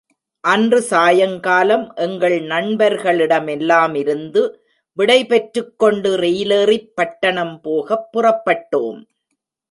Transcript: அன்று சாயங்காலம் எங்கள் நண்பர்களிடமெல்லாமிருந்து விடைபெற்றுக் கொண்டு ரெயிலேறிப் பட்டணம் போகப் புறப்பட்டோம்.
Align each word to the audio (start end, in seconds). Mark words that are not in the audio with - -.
அன்று 0.43 0.81
சாயங்காலம் 0.81 1.95
எங்கள் 1.95 2.41
நண்பர்களிடமெல்லாமிருந்து 2.41 4.53
விடைபெற்றுக் 4.97 5.77
கொண்டு 5.77 6.17
ரெயிலேறிப் 6.17 6.91
பட்டணம் 6.95 7.61
போகப் 7.61 8.09
புறப்பட்டோம். 8.13 9.05